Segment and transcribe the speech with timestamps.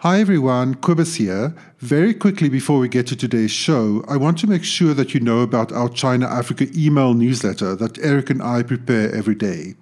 [0.00, 1.54] Hi everyone, Cobus here.
[1.78, 5.20] Very quickly before we get to today's show, I want to make sure that you
[5.20, 9.74] know about our China Africa email newsletter that Eric and I prepare every day.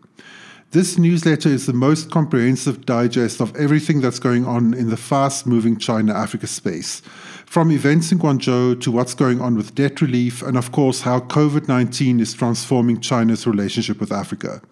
[0.70, 5.48] This newsletter is the most comprehensive digest of everything that's going on in the fast
[5.48, 7.00] moving China Africa space,
[7.44, 11.18] from events in Guangzhou to what's going on with debt relief, and of course, how
[11.18, 14.62] COVID 19 is transforming China's relationship with Africa.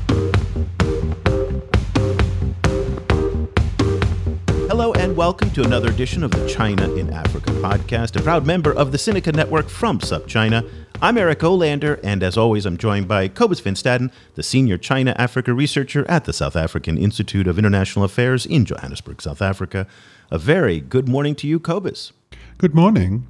[4.76, 8.74] Hello and welcome to another edition of the China in Africa podcast, a proud member
[8.74, 10.70] of the Sinica Network from SupChina.
[11.00, 15.14] I'm Eric Olander, and as always, I'm joined by Cobus Van Staden, the senior China
[15.16, 19.86] Africa researcher at the South African Institute of International Affairs in Johannesburg, South Africa.
[20.30, 22.12] A very good morning to you, Cobus.
[22.58, 23.26] Good morning.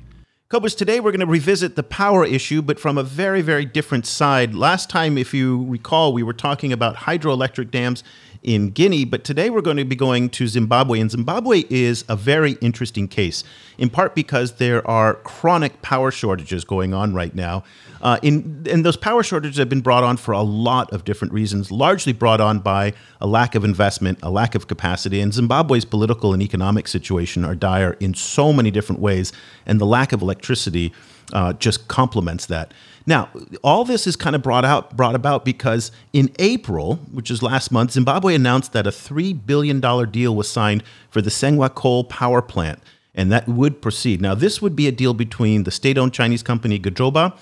[0.49, 4.07] Cobus, today we're going to revisit the power issue, but from a very, very different
[4.07, 4.55] side.
[4.55, 8.03] Last time, if you recall, we were talking about hydroelectric dams
[8.47, 11.01] in Guinea, but today we're going to be going to Zimbabwe.
[11.01, 13.45] And Zimbabwe is a very interesting case,
[13.77, 17.65] in part because there are chronic power shortages going on right now.
[18.01, 21.35] Uh, in, and those power shortages have been brought on for a lot of different
[21.35, 25.21] reasons, largely brought on by a lack of investment, a lack of capacity.
[25.21, 29.33] And Zimbabwe's political and economic situation are dire in so many different ways,
[29.67, 30.93] and the lack of electricity
[31.33, 32.73] uh, just complements that.
[33.07, 33.29] Now,
[33.63, 37.71] all this is kind of brought out brought about because in April, which is last
[37.71, 42.03] month, Zimbabwe announced that a three billion dollar deal was signed for the Sengwa coal
[42.05, 42.81] power plant,
[43.15, 44.21] and that would proceed.
[44.21, 47.37] Now, this would be a deal between the state-owned Chinese company Gezhouba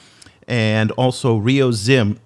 [0.47, 2.21] and also Rio Zim,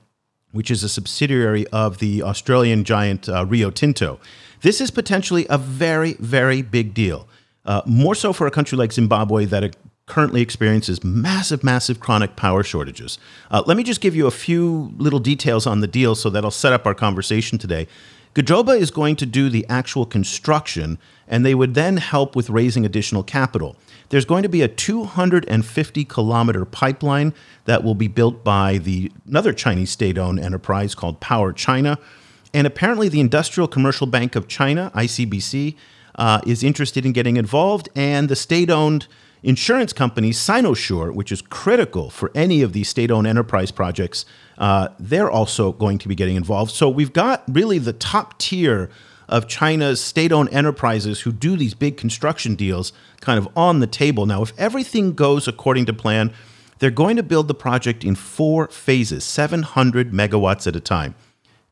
[0.50, 4.18] which is a subsidiary of the Australian giant uh, Rio Tinto.
[4.62, 7.28] This is potentially a very, very big deal.
[7.64, 9.76] Uh, more so for a country like Zimbabwe that
[10.08, 13.18] currently experiences massive, massive chronic power shortages.
[13.50, 16.50] Uh, let me just give you a few little details on the deal so that'll
[16.50, 17.86] set up our conversation today.
[18.34, 22.84] Gezhouba is going to do the actual construction, and they would then help with raising
[22.84, 23.74] additional capital.
[24.10, 29.52] There's going to be a 250 kilometer pipeline that will be built by the another
[29.52, 31.98] Chinese state-owned enterprise called Power China,
[32.54, 35.74] and apparently the Industrial Commercial Bank of China (ICBC)
[36.14, 39.08] uh, is interested in getting involved, and the state-owned
[39.42, 44.24] insurance company Sinosure, which is critical for any of these state owned enterprise projects,
[44.58, 46.72] uh, they're also going to be getting involved.
[46.72, 48.90] So we've got really the top tier
[49.28, 53.86] of China's state owned enterprises who do these big construction deals kind of on the
[53.86, 54.26] table.
[54.26, 56.32] Now, if everything goes according to plan,
[56.78, 61.14] they're going to build the project in four phases, 700 megawatts at a time.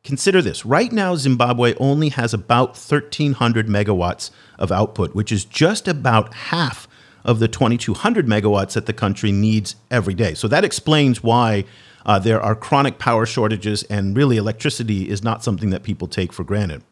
[0.04, 5.88] Consider this right now, Zimbabwe only has about 1,300 megawatts of output, which is just
[5.88, 6.85] about half
[7.26, 10.32] of the 2,200 megawatts that the country needs every day.
[10.32, 11.64] So that explains why
[12.06, 16.32] uh, there are chronic power shortages, and really electricity is not something that people take
[16.32, 16.82] for granted.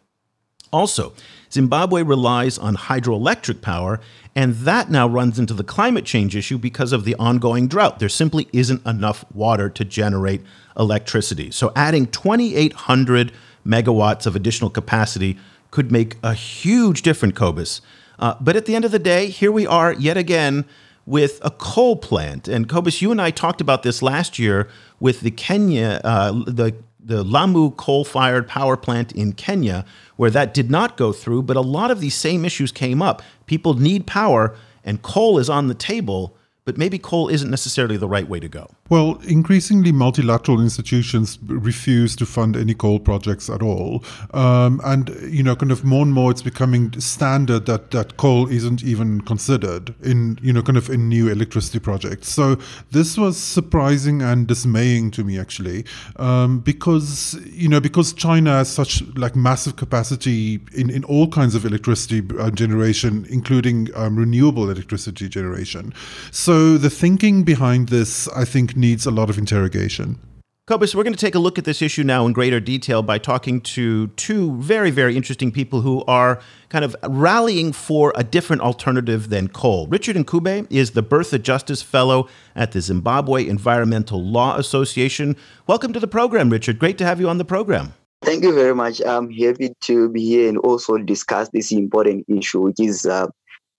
[0.72, 1.12] Also,
[1.52, 4.00] Zimbabwe relies on hydroelectric power,
[4.34, 8.00] and that now runs into the climate change issue because of the ongoing drought.
[8.00, 10.42] There simply isn't enough water to generate
[10.76, 11.52] electricity.
[11.52, 13.30] So, adding 2,800
[13.64, 15.38] megawatts of additional capacity
[15.70, 17.80] could make a huge difference, Cobus,
[18.18, 20.64] uh, but at the end of the day, here we are yet again
[21.06, 22.48] with a coal plant.
[22.48, 24.68] And Cobus, you and I talked about this last year
[25.00, 26.74] with the Kenya, uh, the
[27.06, 29.84] the Lamu coal-fired power plant in Kenya,
[30.16, 31.42] where that did not go through.
[31.42, 33.20] But a lot of these same issues came up.
[33.44, 38.08] People need power, and coal is on the table but maybe coal isn't necessarily the
[38.08, 38.70] right way to go.
[38.88, 44.04] Well, increasingly multilateral institutions refuse to fund any coal projects at all.
[44.32, 48.48] Um, and, you know, kind of more and more it's becoming standard that, that coal
[48.48, 52.28] isn't even considered in, you know, kind of in new electricity projects.
[52.28, 52.56] So
[52.90, 55.84] this was surprising and dismaying to me, actually,
[56.16, 61.54] um, because, you know, because China has such like massive capacity in, in all kinds
[61.54, 65.92] of electricity uh, generation, including um, renewable electricity generation.
[66.30, 70.18] So so the thinking behind this, I think, needs a lot of interrogation.
[70.66, 73.18] Cobus, we're going to take a look at this issue now in greater detail by
[73.18, 76.40] talking to two very, very interesting people who are
[76.70, 79.86] kind of rallying for a different alternative than coal.
[79.88, 85.36] Richard Ncube is the Bertha Justice Fellow at the Zimbabwe Environmental Law Association.
[85.66, 86.78] Welcome to the program, Richard.
[86.78, 87.92] Great to have you on the program.
[88.22, 89.02] Thank you very much.
[89.02, 93.26] I'm happy to be here and also discuss this important issue, which is uh,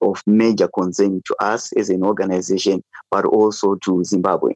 [0.01, 4.53] of major concern to us as an organization, but also to Zimbabwe.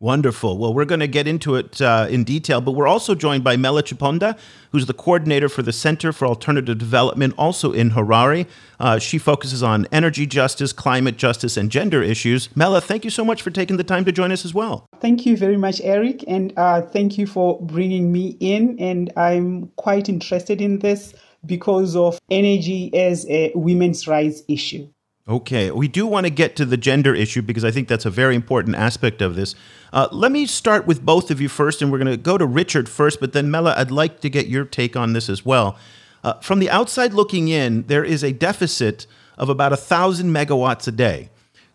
[0.00, 0.58] Wonderful.
[0.58, 3.56] Well, we're going to get into it uh, in detail, but we're also joined by
[3.56, 4.38] Mela Chiponda,
[4.70, 8.46] who's the coordinator for the Center for Alternative Development, also in Harare.
[8.78, 12.48] Uh, she focuses on energy justice, climate justice, and gender issues.
[12.54, 14.86] Mela, thank you so much for taking the time to join us as well.
[15.00, 18.78] Thank you very much, Eric, and uh, thank you for bringing me in.
[18.78, 21.12] And I'm quite interested in this
[21.44, 24.86] because of energy as a women's rights issue.
[25.28, 28.10] Okay, we do want to get to the gender issue because I think that's a
[28.10, 29.54] very important aspect of this.
[29.92, 32.46] Uh, let me start with both of you first, and we're going to go to
[32.46, 35.76] Richard first, but then Mela, I'd like to get your take on this as well.
[36.22, 39.06] Uh, from the outside looking in, there is a deficit
[39.36, 41.30] of about a thousand megawatts a day.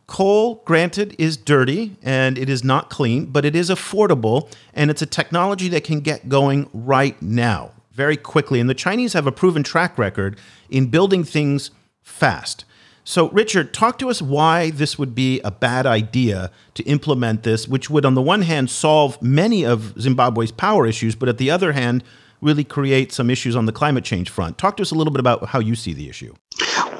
[0.05, 5.01] Coal, granted, is dirty and it is not clean, but it is affordable and it's
[5.01, 8.59] a technology that can get going right now, very quickly.
[8.59, 10.37] And the Chinese have a proven track record
[10.69, 11.71] in building things
[12.01, 12.65] fast.
[13.05, 17.67] So, Richard, talk to us why this would be a bad idea to implement this,
[17.67, 21.51] which would, on the one hand, solve many of Zimbabwe's power issues, but at the
[21.51, 22.03] other hand,
[22.39, 24.57] really create some issues on the climate change front.
[24.57, 26.33] Talk to us a little bit about how you see the issue.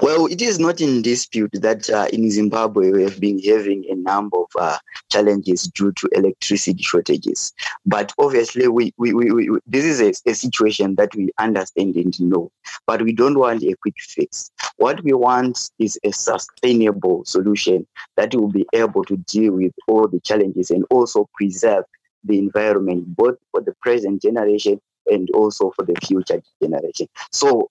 [0.01, 3.95] Well, it is not in dispute that uh, in Zimbabwe we have been having a
[3.95, 4.77] number of uh,
[5.11, 7.53] challenges due to electricity shortages.
[7.85, 12.19] But obviously, we, we, we, we this is a, a, situation that we understand and
[12.21, 12.51] know.
[12.85, 14.51] But we don't want a quick fix.
[14.77, 17.87] What we want is a sustainable solution
[18.17, 21.85] that will be able to deal with all the challenges and also preserve
[22.23, 27.07] the environment, both for the present generation and also for the future generation.
[27.31, 27.69] So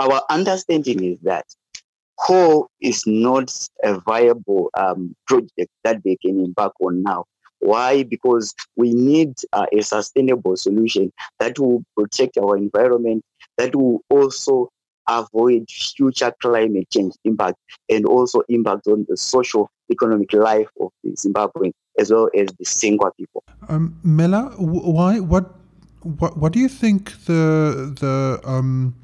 [0.00, 1.44] our understanding is that
[2.18, 3.54] coal is not
[3.84, 7.24] a viable um, project that they can embark on now.
[7.58, 8.04] Why?
[8.04, 13.22] Because we need uh, a sustainable solution that will protect our environment,
[13.58, 14.70] that will also
[15.06, 17.58] avoid future climate change impact
[17.90, 22.64] and also impact on the social economic life of the Zimbabwean as well as the
[22.64, 23.44] Sengwa people.
[23.68, 25.20] Um, Mela, why?
[25.20, 25.54] What?
[26.02, 26.38] What?
[26.38, 28.94] What do you think the the um,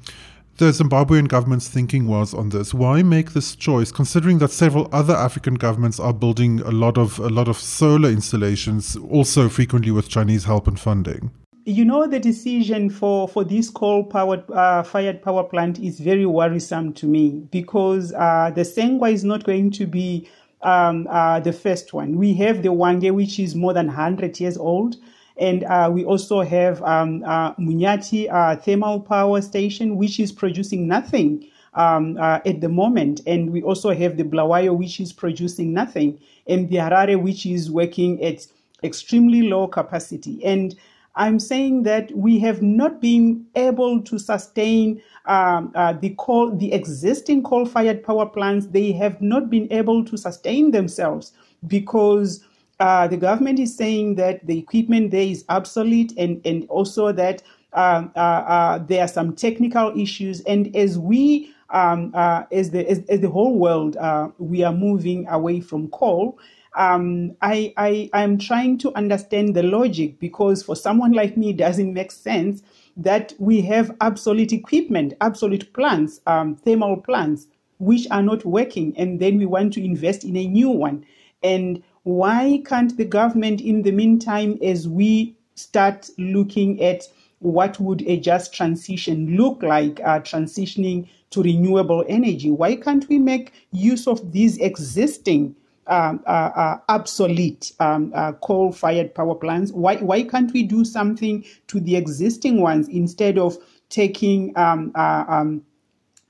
[0.57, 2.73] the Zimbabwean government's thinking was on this.
[2.73, 7.19] Why make this choice, considering that several other African governments are building a lot of
[7.19, 11.29] a lot of solar installations, also frequently with Chinese help and funding?
[11.65, 16.93] You know, the decision for for this coal-powered uh, fired power plant is very worrisome
[16.93, 20.27] to me because uh, the Sengwa is not going to be
[20.63, 22.17] um, uh, the first one.
[22.17, 24.95] We have the Hwange, which is more than 100 years old.
[25.39, 30.87] And uh, we also have um, uh, Munyati uh, Thermal Power Station, which is producing
[30.87, 33.21] nothing um, uh, at the moment.
[33.27, 37.69] And we also have the Bulawayo, which is producing nothing, and the Harare, which is
[37.69, 38.47] working at
[38.83, 40.43] extremely low capacity.
[40.43, 40.75] And
[41.15, 46.71] I'm saying that we have not been able to sustain um, uh, the coal, the
[46.73, 48.67] existing coal-fired power plants.
[48.67, 51.33] They have not been able to sustain themselves
[51.65, 52.43] because
[52.79, 57.41] uh, the government is saying that the equipment there is obsolete and, and also that
[57.73, 60.41] um, uh, uh, there are some technical issues.
[60.41, 64.73] And as we, um, uh, as, the, as, as, the whole world, uh, we are
[64.73, 66.39] moving away from coal,
[66.75, 71.57] um, I, I, I'm trying to understand the logic because for someone like me, it
[71.57, 72.61] doesn't make sense
[72.95, 77.47] that we have obsolete equipment, obsolete plants, um, thermal plants,
[77.79, 81.05] which are not working, and then we want to invest in a new one.
[81.43, 87.03] And why can't the government, in the meantime, as we start looking at
[87.39, 93.19] what would a just transition look like, uh, transitioning to renewable energy, why can't we
[93.19, 95.53] make use of these existing
[95.87, 99.73] um, uh, uh, obsolete um, uh, coal-fired power plants?
[99.73, 103.57] Why why can't we do something to the existing ones instead of
[103.89, 105.61] taking um, uh, um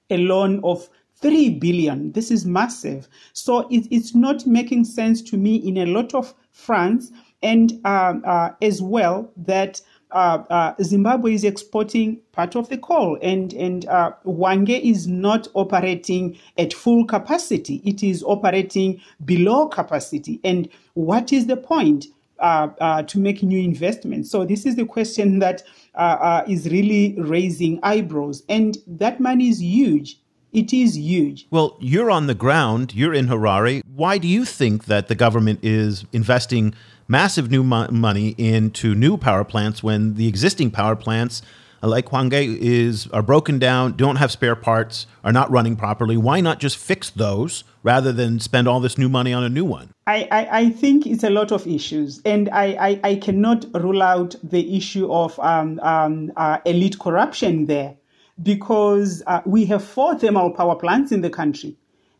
[0.09, 0.89] a loan of
[1.19, 2.11] 3 billion.
[2.11, 3.07] This is massive.
[3.33, 8.15] So it, it's not making sense to me in a lot of fronts and uh,
[8.25, 9.81] uh, as well that
[10.11, 15.47] uh, uh, Zimbabwe is exporting part of the coal, and and uh, Hwange is not
[15.53, 17.81] operating at full capacity.
[17.83, 20.39] It is operating below capacity.
[20.45, 22.05] And what is the point
[22.39, 24.31] uh, uh, to make new investments?
[24.31, 25.63] So this is the question that
[25.95, 30.19] uh, is really raising eyebrows, and that money is huge.
[30.53, 31.47] It is huge.
[31.51, 33.81] Well, you're on the ground, you're in Harare.
[33.85, 36.73] Why do you think that the government is investing
[37.07, 41.41] massive new mo- money into new power plants when the existing power plants
[41.81, 46.17] like Hwange is are broken down, don't have spare parts, are not running properly.
[46.17, 49.65] Why not just fix those rather than spend all this new money on a new
[49.65, 49.91] one?
[50.07, 54.01] I, I, I think it's a lot of issues, and I, I, I cannot rule
[54.01, 57.95] out the issue of um, um, uh, elite corruption there
[58.43, 61.75] because uh, we have four thermal power plants in the country,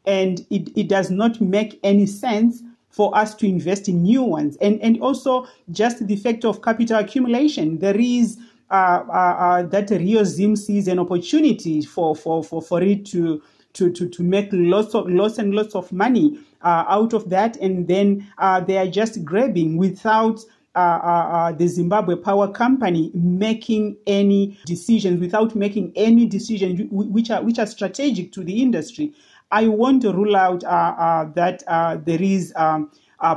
[0.06, 4.58] and it, it does not make any sense for us to invest in new ones.
[4.58, 7.78] And, and also just the fact of capital accumulation.
[7.80, 8.40] There is
[8.72, 13.42] uh, uh, uh, that Rio Zim sees an opportunity for, for, for, for it to,
[13.74, 17.56] to, to, to make lots of lots and lots of money uh, out of that.
[17.58, 20.42] And then uh, they are just grabbing without
[20.78, 27.42] uh, uh, the Zimbabwe Power Company making any decisions, without making any decisions which are
[27.42, 29.14] which are strategic to the industry.
[29.52, 32.92] I want to rule out uh, uh, that uh, there is um,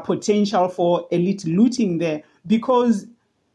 [0.05, 3.07] potential for elite looting there because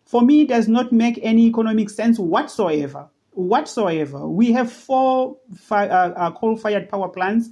[0.06, 3.08] for me it does not make any economic sense whatsoever.
[3.32, 4.27] Whatsoever.
[4.27, 5.38] We have four
[5.70, 7.50] uh, coal fired power plants.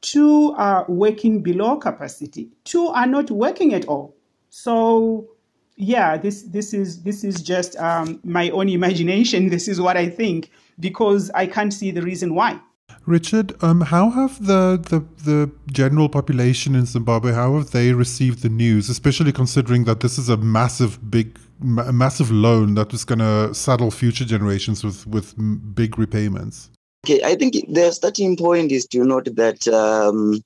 [0.00, 2.48] Two are working below capacity.
[2.64, 4.14] Two are not working at all.
[4.50, 5.28] So
[5.76, 9.48] yeah, this this is this is just um, my own imagination.
[9.52, 10.50] This is what I think
[10.80, 12.60] because I can't see the reason why.
[13.06, 18.42] Richard, um, how have the, the the general population in Zimbabwe how have they received
[18.42, 23.04] the news, especially considering that this is a massive, big, ma- massive loan that is
[23.04, 25.34] going to saddle future generations with with
[25.74, 26.70] big repayments?
[27.04, 30.40] Okay, I think the starting point is to note that um,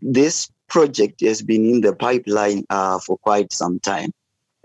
[0.00, 4.12] this project has been in the pipeline uh, for quite some time,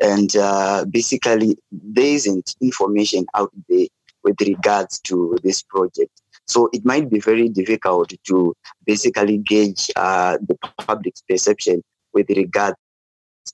[0.04, 3.88] and uh, basically there isn't information out there
[4.24, 6.12] with regards to this project.
[6.46, 8.54] So it might be very difficult to
[8.86, 11.82] basically gauge uh, the public's perception
[12.14, 12.76] with regards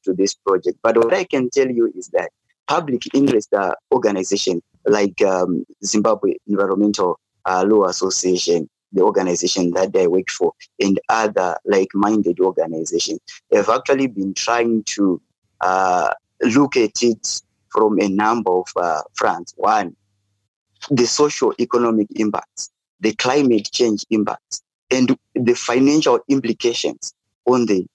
[0.04, 0.80] to this project.
[0.82, 2.32] But what I can tell you is that
[2.68, 10.08] public interest uh, organization like um, Zimbabwe Environmental uh, Law Association, the organization that I
[10.08, 13.20] work for, and other like-minded organizations
[13.54, 15.22] have actually been trying to
[15.62, 19.54] uh, look at it from a number of uh, fronts.
[19.58, 19.96] One,
[20.90, 27.14] the socio-economic impacts the climate change impacts and the financial implications
[27.46, 27.86] on the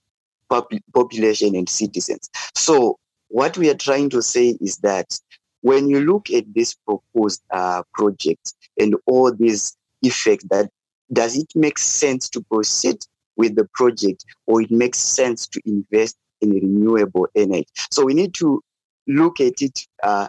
[0.93, 2.31] population and citizens.
[2.55, 2.99] So,
[3.29, 5.19] what we are trying to say is that
[5.63, 10.71] when you look at this proposed uh, project and all these effects, that
[11.13, 12.99] does it make sense to proceed
[13.37, 17.67] with the project, or it makes sense to invest in renewable energy?
[17.91, 18.63] So we need to
[19.07, 20.29] look at it uh,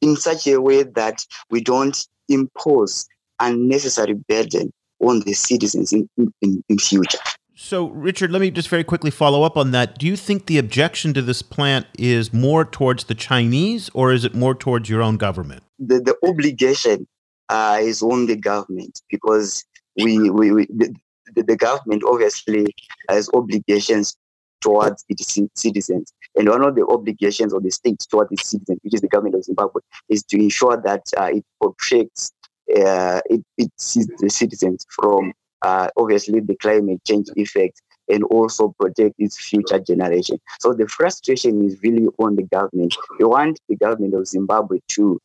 [0.00, 3.06] in such a way that we don't impose
[3.40, 7.18] unnecessary burden on the citizens in, in, in future.
[7.54, 9.98] So, Richard, let me just very quickly follow up on that.
[9.98, 14.24] Do you think the objection to this plant is more towards the Chinese or is
[14.24, 15.62] it more towards your own government?
[15.78, 17.06] The, the obligation
[17.48, 19.64] uh, is on the government because
[19.96, 20.94] we, we, we the,
[21.34, 22.74] the, government obviously
[23.08, 24.16] has obligations
[24.62, 26.12] towards its citizens.
[26.36, 29.36] And one of the obligations of the state towards its citizens, which is the government
[29.36, 32.32] of Zimbabwe, is to ensure that uh, it protects
[32.76, 33.70] uh, it, it
[34.18, 40.38] the citizens from uh, obviously the climate change effects and also protect its future generation.
[40.60, 42.96] So the frustration is really on the government.
[43.18, 45.20] We want the government of Zimbabwe to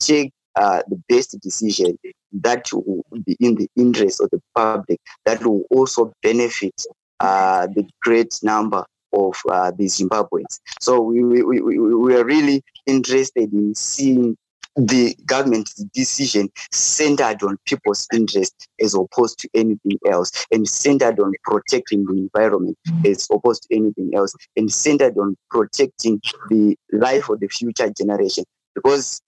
[0.00, 1.98] take uh, the best decision
[2.32, 6.74] that will be in the interest of the public, that will also benefit
[7.20, 10.60] the great number of uh, the Zimbabweans.
[10.80, 14.36] So we, we, we, we are really interested in seeing
[14.76, 21.32] the government's decision centered on people's interest as opposed to anything else, and centered on
[21.42, 27.40] protecting the environment as opposed to anything else, and centered on protecting the life of
[27.40, 28.44] the future generation.
[28.74, 29.20] Because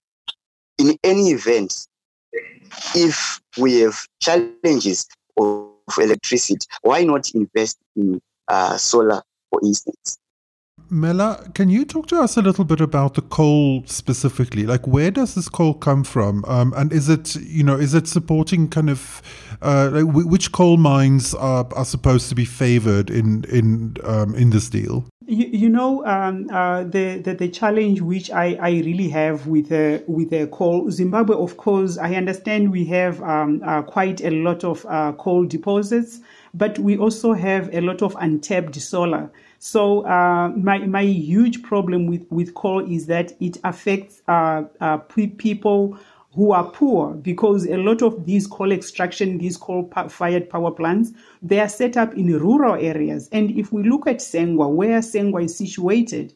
[0.79, 1.87] in any event,
[2.95, 5.09] if we have challenges
[5.99, 10.20] of electricity, why not invest in uh, solar, for instance?
[10.91, 14.65] Mela, can you talk to us a little bit about the coal specifically?
[14.65, 16.45] Like, where does this coal come from?
[16.49, 19.23] Um, and is it, you know, is it supporting kind of
[19.63, 24.35] uh, like w- which coal mines are, are supposed to be favored in in um,
[24.35, 25.05] in this deal?
[25.27, 29.71] You, you know, um, uh, the, the, the challenge which I, I really have with
[29.71, 34.31] uh, with uh, coal, Zimbabwe, of course, I understand we have um, uh, quite a
[34.31, 36.19] lot of uh, coal deposits,
[36.55, 39.31] but we also have a lot of untapped solar.
[39.59, 44.99] So uh, my my huge problem with with coal is that it affects uh, uh,
[44.99, 45.99] people
[46.33, 51.11] who are poor because a lot of these coal extraction, these coal-fired power plants,
[51.43, 53.29] they are set up in rural areas.
[53.33, 56.33] And if we look at Sengwa, where Sengwa is situated,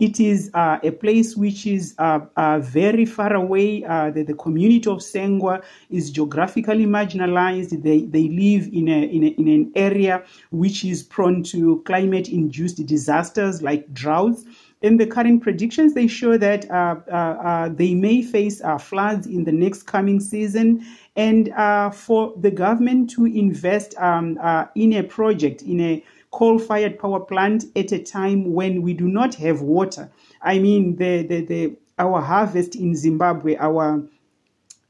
[0.00, 3.84] It is uh, a place which is uh, uh, very far away.
[3.84, 7.80] Uh, the, the, community of Sengwa is geographically marginalized.
[7.80, 12.28] They, they live in, a, in, a, in an area which is prone to climate
[12.28, 14.44] induced disasters like droughts.
[14.82, 19.52] In the current predictions, they show that uh, uh, they may face floods in the
[19.52, 20.84] next coming season.
[21.14, 21.46] And
[21.94, 24.38] for the government to invest um,
[24.74, 29.06] in a project, in a coal fired power plant at a time when we do
[29.06, 30.10] not have water.
[30.42, 34.02] I mean, the, the, the, our harvest in Zimbabwe, our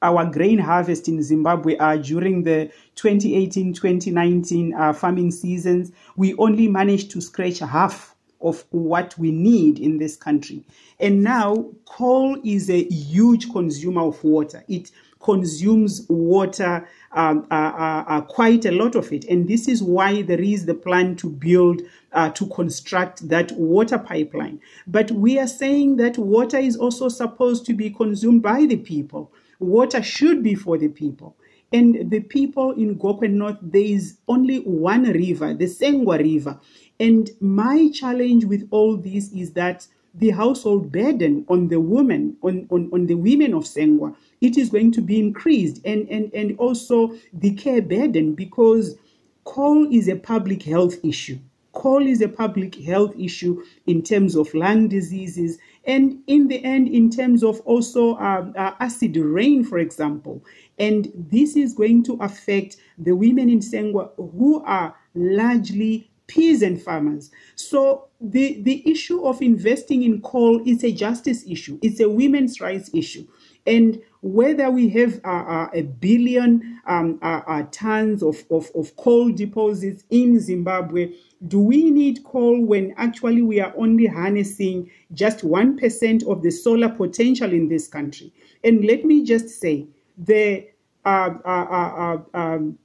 [0.01, 7.11] our grain harvest in Zimbabwe are during the 2018-2019 uh, farming seasons, we only managed
[7.13, 10.63] to scratch half of what we need in this country.
[11.01, 14.63] And now coal is a huge consumer of water.
[14.69, 14.91] It
[15.25, 19.25] consumes water, um, uh, uh, uh, quite a lot of it.
[19.25, 23.99] And this is why there is the plan to build, uh, to construct that water
[23.99, 24.61] pipeline.
[24.87, 29.33] But we are saying that water is also supposed to be consumed by the people.
[29.59, 31.35] Water should be for the people.
[31.73, 36.61] And the people in Gokwe North, there is only one river, the Sengwa River.
[37.01, 42.69] And my challenge with all this is that the household burden on the women, on,
[42.71, 45.81] on, on the women of Sengwa, it is going to be increased.
[45.85, 48.97] And, and, and also the care burden because
[49.45, 51.39] coal is a public health issue.
[51.73, 56.87] Coal is a public health issue in terms of lung diseases, and in the end,
[56.87, 60.45] in terms of also uh, uh, acid rain, for example.
[60.79, 67.31] And this is going to affect the women in Sengwa who are largely peasant farmers.
[67.57, 72.61] So the, the issue of investing in coal is a justice issue, it's a women's
[72.61, 73.27] rights issue.
[73.67, 78.97] And whether we have uh, uh, a billion um, uh, uh, tons of, of, of
[78.97, 81.13] coal deposits in Zimbabwe,
[81.47, 86.89] do we need coal when actually we are only harnessing just 1% of the solar
[86.89, 88.33] potential in this country?
[88.65, 90.69] And let me just say, the
[91.05, 92.79] um,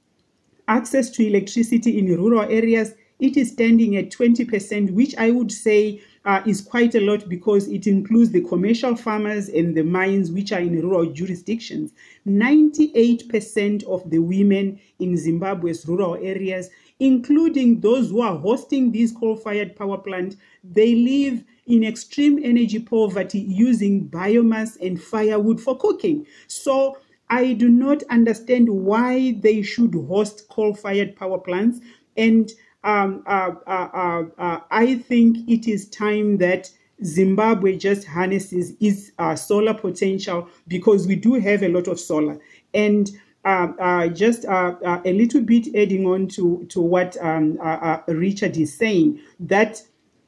[0.68, 6.02] access to electricity in rural areas it is standing at 20%, which I would say
[6.24, 10.52] uh, is quite a lot because it includes the commercial farmers and the mines which
[10.52, 11.92] are in rural jurisdictions.
[12.26, 16.68] 98% of the women in Zimbabwe's rural areas,
[16.98, 22.78] including those who are hosting these coal fired power plants, they live in extreme energy
[22.78, 26.26] poverty using biomass and firewood for cooking.
[26.48, 26.98] So
[27.30, 31.80] I do not understand why they should host coal fired power plants.
[32.16, 32.50] And
[32.84, 36.70] um, uh, uh, uh, uh, I think it is time that
[37.04, 42.38] Zimbabwe just harnesses its uh, solar potential because we do have a lot of solar.
[42.74, 43.10] And
[43.44, 47.58] uh, just a little bit adding on to, to what um,
[48.06, 49.82] Richard is saying, that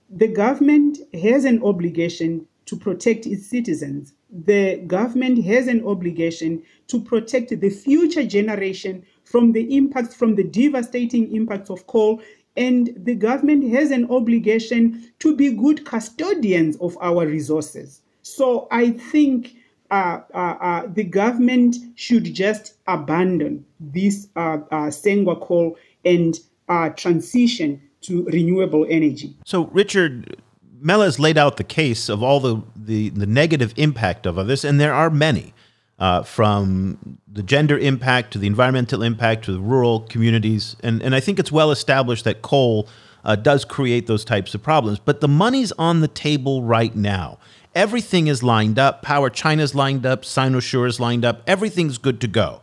[0.08, 4.14] the government has an obligation to protect its citizens.
[4.30, 10.44] The government has an obligation to protect the future generation from the impacts, from the
[10.44, 12.22] devastating impacts of coal
[12.56, 18.02] and the government has an obligation to be good custodians of our resources.
[18.22, 19.54] So I think
[19.90, 26.38] uh, uh, uh, the government should just abandon this uh, uh, Sengwa coal and
[26.68, 29.36] uh, transition to renewable energy.
[29.44, 30.40] So, Richard,
[30.80, 34.64] Mela has laid out the case of all the, the, the negative impact of this,
[34.64, 35.54] and there are many
[35.98, 40.76] uh, from the gender impact to the environmental impact to the rural communities.
[40.82, 42.88] And, and I think it's well established that coal
[43.24, 44.98] uh, does create those types of problems.
[44.98, 47.38] But the money's on the table right now.
[47.74, 49.02] Everything is lined up.
[49.02, 50.24] Power China's lined up.
[50.24, 51.42] Sinosure is lined up.
[51.46, 52.62] Everything's good to go.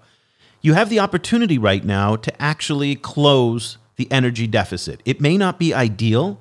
[0.62, 5.02] You have the opportunity right now to actually close the energy deficit.
[5.06, 6.39] It may not be ideal,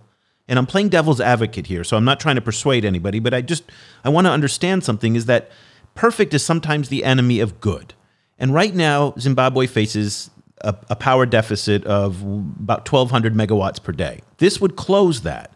[0.48, 3.40] and I'm playing devil's advocate here, so I'm not trying to persuade anybody, but I
[3.40, 3.64] just
[4.04, 5.50] I want to understand something is that
[5.98, 7.92] perfect is sometimes the enemy of good.
[8.38, 10.30] And right now, Zimbabwe faces
[10.60, 14.20] a, a power deficit of about 1,200 megawatts per day.
[14.36, 15.52] This would close that.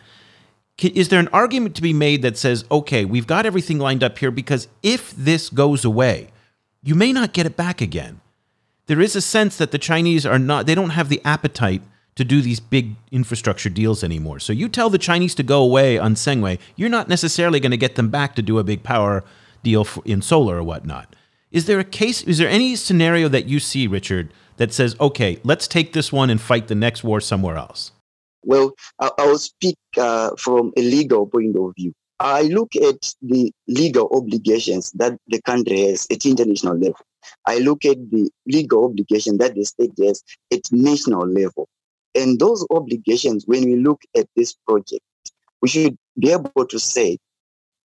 [0.79, 4.19] Is there an argument to be made that says, okay, we've got everything lined up
[4.19, 6.31] here because if this goes away,
[6.83, 8.21] you may not get it back again?
[8.87, 11.83] There is a sense that the Chinese are not, they don't have the appetite
[12.17, 14.41] to do these big infrastructure deals anymore.
[14.41, 17.77] So you tell the Chinese to go away on Sengwa, you're not necessarily going to
[17.77, 19.23] get them back to do a big power
[19.63, 21.15] deal in solar or whatnot.
[21.51, 22.23] Is there a case?
[22.23, 26.31] Is there any scenario that you see, Richard, that says, okay, let's take this one
[26.31, 27.93] and fight the next war somewhere else?
[28.45, 31.93] Well, I, will speak uh, from a legal point of view.
[32.19, 37.05] I look at the legal obligations that the country has at international level.
[37.47, 40.23] I look at the legal obligation that the state has
[40.53, 41.69] at national level.
[42.15, 45.03] And those obligations, when we look at this project,
[45.61, 47.19] we should be able to say,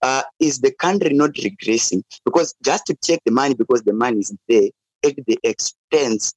[0.03, 2.03] uh, is the country not regressing?
[2.25, 4.69] Because just to take the money because the money is there
[5.03, 6.33] at the expense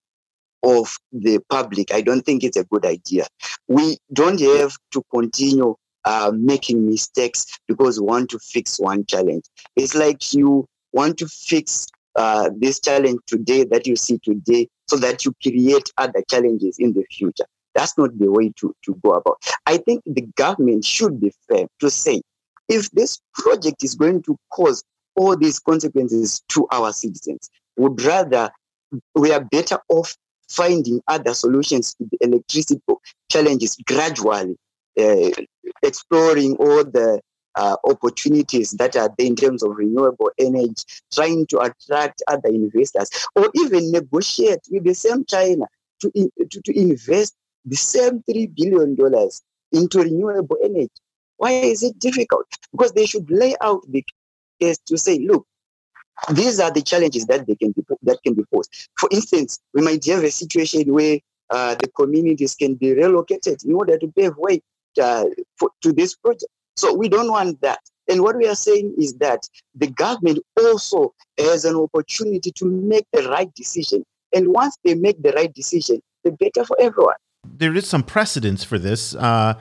[0.63, 3.27] of the public, I don't think it's a good idea.
[3.69, 5.75] We don't have to continue
[6.05, 9.45] uh, making mistakes because we want to fix one challenge.
[9.75, 14.97] It's like you want to fix uh, this challenge today that you see today so
[14.97, 17.45] that you create other challenges in the future.
[17.75, 19.39] That's not the way to, to go about.
[19.67, 22.23] I think the government should be fair to say
[22.69, 24.83] if this project is going to cause
[25.15, 28.51] all these consequences to our citizens, would rather
[29.15, 30.17] we are better off
[30.49, 32.81] finding other solutions to the electricity
[33.31, 34.57] challenges gradually,
[34.99, 35.31] uh,
[35.83, 37.21] exploring all the
[37.57, 43.11] uh, opportunities that are there in terms of renewable energy, trying to attract other investors,
[43.35, 45.67] or even negotiate with the same China
[46.01, 48.97] to, in, to, to invest the same $3 billion
[49.73, 50.91] into renewable energy.
[51.39, 52.47] Why is it difficult?
[52.73, 54.05] Because they should lay out the
[54.61, 55.47] case to say, look,
[56.33, 58.89] these are the challenges that they can be that can be posed.
[58.99, 61.19] For instance, we might have a situation where
[61.51, 64.63] uh, the communities can be relocated in order to pave way
[65.01, 65.27] uh,
[65.59, 66.51] for, to this project.
[66.77, 67.81] So we don't want that.
[68.09, 73.07] And what we are saying is that the government also has an opportunity to make
[73.13, 74.05] the right decision.
[74.35, 77.17] And once they make the right decision, the better for everyone.
[77.45, 79.15] There is some precedence for this.
[79.15, 79.55] Uh,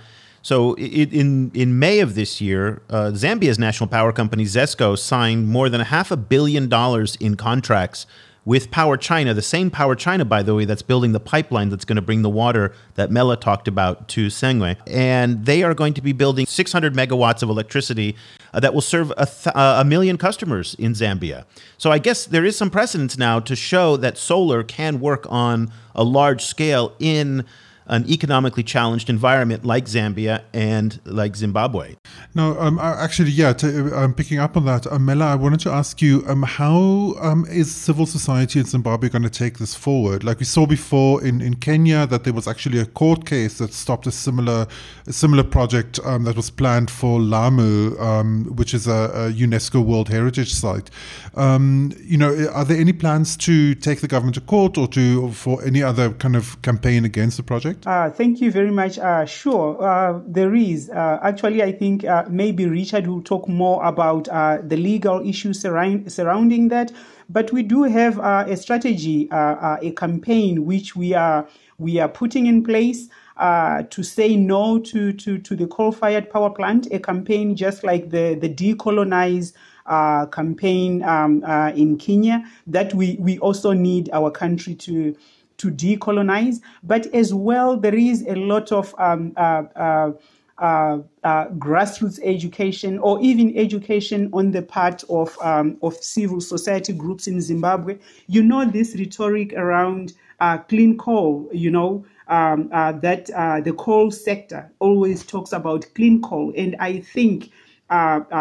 [0.46, 5.70] so in in May of this year, uh, Zambia's national power company ZESCO signed more
[5.70, 8.06] than a half a billion dollars in contracts
[8.46, 11.84] with Power China, the same Power China, by the way, that's building the pipeline that's
[11.84, 14.78] going to bring the water that Mela talked about to Sengwa.
[14.86, 18.16] And they are going to be building 600 megawatts of electricity
[18.54, 21.46] uh, that will serve a, th- uh, a million customers in Zambia.
[21.80, 25.72] So I guess there is some precedence now to show that solar can work on
[25.96, 27.46] a large scale in
[27.88, 31.95] an economically challenged environment like Zambia and like Zimbabwe.
[32.34, 34.88] No, um, actually, yeah, to, I'm picking up on that.
[34.88, 39.10] Um, Mela, I wanted to ask you, um, how um, is civil society in Zimbabwe
[39.10, 40.24] going to take this forward?
[40.24, 43.74] Like we saw before in, in Kenya, that there was actually a court case that
[43.74, 44.67] stopped a similar
[45.08, 49.84] a similar project um, that was planned for Lamu, um, which is a, a, UNESCO
[49.84, 50.89] World Heritage Site.
[51.36, 55.32] Um, you know, are there any plans to take the government to court or to
[55.32, 57.75] for any other kind of campaign against the project?
[57.86, 58.98] Uh, thank you very much.
[58.98, 60.90] Uh, sure, uh, there is.
[60.90, 65.62] Uh, actually, I think uh, maybe Richard will talk more about uh, the legal issues
[65.62, 66.92] surround, surrounding that.
[67.30, 71.48] But we do have a strategy, a campaign which we are
[71.80, 73.10] we are putting in place.
[73.38, 78.36] to say no to, to, to the coal-fired power plant, a campaign just like the,
[78.40, 79.54] the deCOALonize
[79.86, 85.16] uh, campaign um, uh, in Kenya that we, we also need our country to
[85.65, 90.12] to decolonize, but as well, there is a lot of um, uh, uh,
[90.58, 96.93] uh, uh, grassroots education or even education on the part of um, of civil society
[96.93, 97.97] groups in Zimbabwe.
[98.28, 101.49] You know this rhetoric around uh, clean coal.
[101.51, 106.99] You know um, uh, that the coal sector always talks about clean coal, and I
[106.99, 107.49] think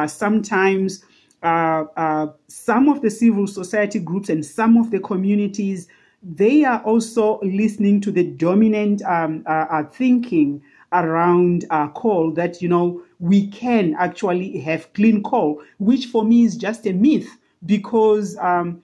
[0.06, 1.04] sometimes
[1.42, 5.88] some of the civil society groups and some of the communities
[6.24, 12.62] they are also listening to the dominant um, uh, uh, thinking around uh, coal that
[12.62, 17.36] you know we can actually have clean coal, which for me is just a myth
[17.66, 18.82] because um,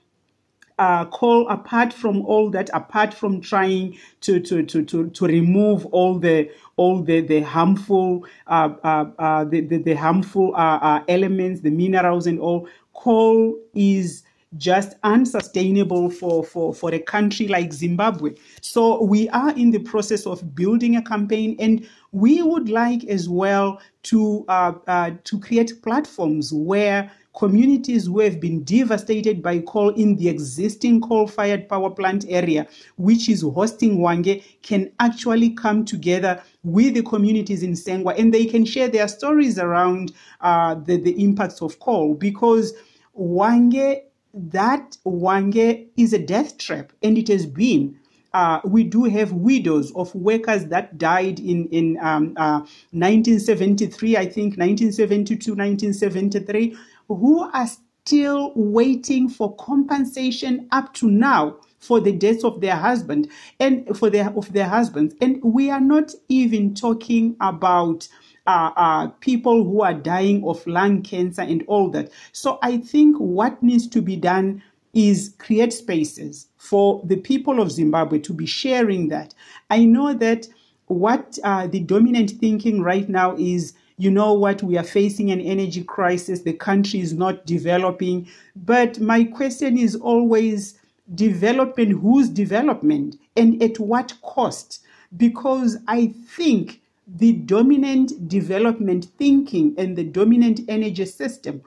[0.78, 5.86] uh, coal, apart from all that, apart from trying to to to to, to remove
[5.86, 11.60] all the all the the harmful uh, uh, uh the, the, the harmful uh, elements,
[11.60, 14.22] the minerals and all, coal is
[14.56, 18.34] just unsustainable for, for, for a country like Zimbabwe.
[18.60, 23.28] So we are in the process of building a campaign, and we would like as
[23.28, 29.90] well to uh, uh, to create platforms where communities who have been devastated by coal
[29.90, 36.42] in the existing coal-fired power plant area, which is hosting Hwange, can actually come together
[36.64, 41.22] with the communities in Sengwa, and they can share their stories around uh, the, the
[41.22, 42.74] impacts of coal because
[43.16, 44.00] Hwange
[44.34, 47.98] that Hwange is a death trap, and it has been.
[48.32, 52.60] Uh, we do have widows of workers that died in in um, uh,
[52.92, 56.76] 1973, I think 1972, 1973,
[57.08, 57.66] who are
[58.04, 64.10] still waiting for compensation up to now for the deaths of their husband and for
[64.10, 68.06] their of their husbands, and we are not even talking about
[68.46, 72.10] uh, uh, people who are dying of lung cancer and all that.
[72.32, 77.70] So I think what needs to be done is create spaces for the people of
[77.70, 79.34] Zimbabwe to be sharing that.
[79.70, 80.48] I know that
[80.86, 85.42] what uh, the dominant thinking right now is you know what, we are facing an
[85.42, 88.26] energy crisis, the country is not developing.
[88.56, 90.80] But my question is always
[91.14, 94.80] development, whose development and at what cost?
[95.18, 96.79] Because I think
[97.16, 101.62] the dominant development thinking and the dominant energy system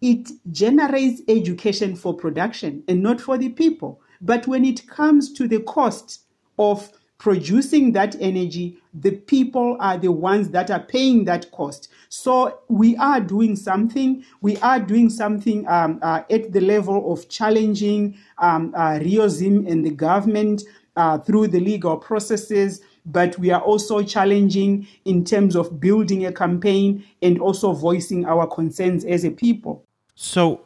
[0.00, 4.00] it generates education for production and not for the people.
[4.20, 6.22] But when it comes to the cost
[6.58, 11.88] of producing that energy, the people are the ones that are paying that cost.
[12.08, 14.22] So we are doing something.
[14.42, 19.84] We are doing something um, uh, at the level of challenging um, uh, RioZim and
[19.84, 20.62] the government
[20.96, 22.82] uh, through the legal processes.
[23.06, 28.46] But we are also challenging in terms of building a campaign and also voicing our
[28.46, 29.84] concerns as a people.
[30.16, 30.60] So,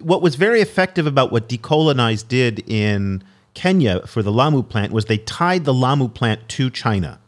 [0.00, 3.22] what was very effective about what deCOALonize did in
[3.54, 7.20] Kenya for the Lamu plant was they tied the Lamu plant to China.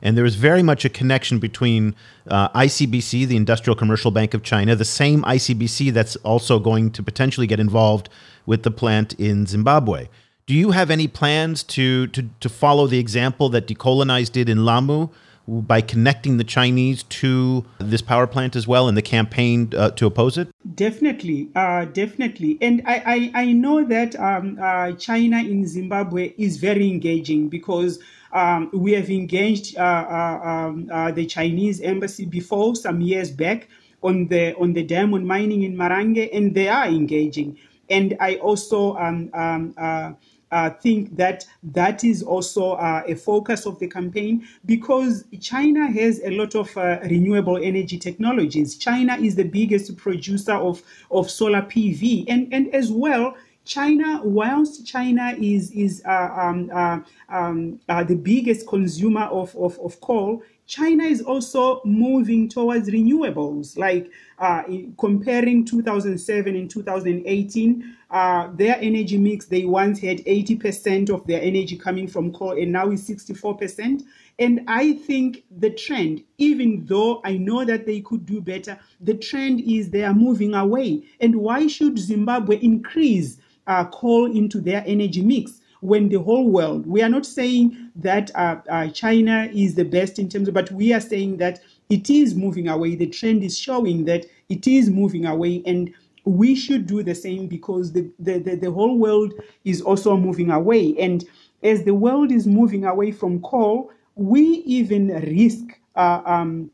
[0.00, 1.94] And there was very much a connection between
[2.28, 7.02] uh, ICBC, the Industrial Commercial Bank of China, the same ICBC that's also going to
[7.02, 8.08] potentially get involved
[8.44, 10.08] with the plant in Zimbabwe.
[10.44, 14.64] Do you have any plans to, to, to follow the example that deCOALonize did in
[14.64, 15.08] Lamu
[15.46, 20.06] by connecting the Chinese to this power plant as well in the campaign uh, to
[20.06, 20.48] oppose it?
[20.74, 22.58] Definitely, uh, definitely.
[22.60, 28.00] And I, I, I know that um, uh, China in Zimbabwe is very engaging because
[28.32, 33.68] um, we have engaged uh, uh, um, uh, the Chinese embassy before some years back
[34.02, 37.56] on the on the diamond mining in Marange, and they are engaging.
[37.88, 40.16] And I also um, um,
[40.52, 46.20] uh, think that that is also uh, a focus of the campaign because China has
[46.22, 48.76] a lot of uh, renewable energy technologies.
[48.76, 53.34] China is the biggest producer of, of solar PV, and, and as well,
[53.64, 59.78] China, whilst China is is uh, um, uh, um, uh, the biggest consumer of, of,
[59.78, 63.76] of coal, China is also moving towards renewables.
[63.76, 64.62] Like uh,
[64.98, 71.76] comparing 2007 and 2018, uh, their energy mix, they once had 80% of their energy
[71.76, 74.02] coming from coal, and now is 64%.
[74.38, 79.12] And I think the trend, even though I know that they could do better, the
[79.12, 81.02] trend is they are moving away.
[81.20, 85.60] And why should Zimbabwe increase uh, coal into their energy mix?
[85.82, 90.16] When the whole world, we are not saying that uh, uh, China is the best
[90.20, 91.58] in terms of, but we are saying that
[91.90, 92.94] it is moving away.
[92.94, 95.60] The trend is showing that it is moving away.
[95.66, 95.92] And
[96.24, 100.52] we should do the same because the, the, the, the whole world is also moving
[100.52, 100.94] away.
[101.00, 101.24] And
[101.64, 106.70] as the world is moving away from coal, we even risk uh, um,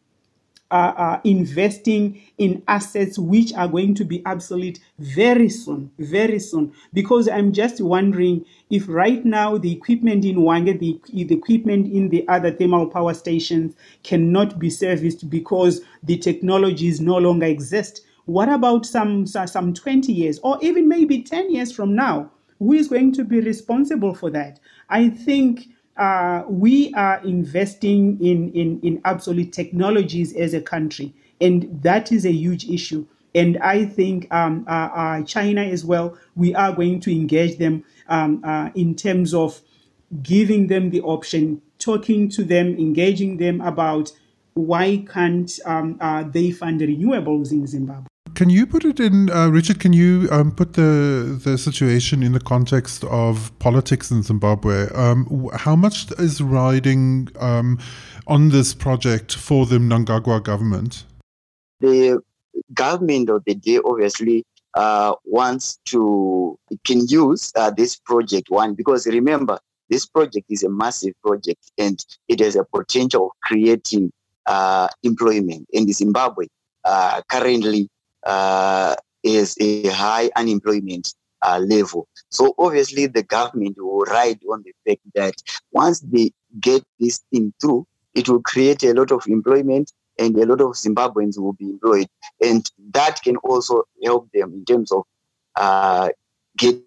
[0.71, 6.73] uh, uh, investing in assets which are going to be obsolete very soon, very soon.
[6.93, 12.11] Because I'm just wondering if right now the equipment in Hwange, the, the equipment in
[12.11, 18.03] the other thermal power stations cannot be serviced because the technologies no longer exist.
[18.27, 22.31] What about some, some 20 years or even maybe 10 years from now?
[22.59, 24.61] Who is going to be responsible for that?
[24.91, 32.13] I think uh, we are investing in, in, in technologies as a country, and that
[32.13, 33.07] is a huge issue.
[33.35, 37.85] And I think um, uh, uh, China as well, we are going to engage them
[38.09, 39.61] um, uh, in terms of
[40.23, 44.13] giving them the option, talking to them, engaging them about
[44.55, 48.07] why can't um, uh, they fund renewables in Zimbabwe.
[48.39, 49.81] Can you put it in, uh, Richard?
[49.81, 54.89] Can you um, put the the situation in the context of politics in Zimbabwe?
[54.95, 57.81] Um, how much is riding um,
[58.29, 61.05] on this project for the Mnangagwa government?
[61.81, 62.23] The
[62.75, 69.09] government of the day obviously uh, wants to can use uh, this project one because
[69.09, 69.59] remember
[69.91, 71.99] this project is a massive project and
[72.29, 74.13] it has a potential of creating
[74.47, 76.47] uh, employment in Zimbabwe.
[76.85, 77.91] Uh, currently,
[78.25, 82.09] uh, is a high unemployment uh, level.
[82.31, 85.35] So obviously the government will ride on the fact that
[85.73, 90.47] once they get this thing through, it will create a lot of employment and a
[90.47, 92.09] lot of Zimbabweans will be employed.
[92.43, 95.05] And that can also help them in terms of
[95.55, 96.09] uh,
[96.57, 96.83] getting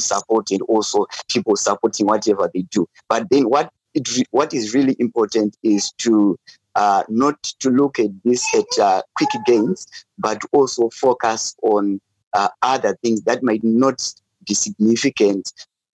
[0.00, 2.88] support and also people supporting whatever they do.
[3.08, 6.38] But then what it, what is really important is to
[6.76, 9.86] uh, not to look at this at uh, quick gains,
[10.18, 12.00] but also focus on
[12.34, 14.00] uh, other things that might not
[14.46, 15.52] be significant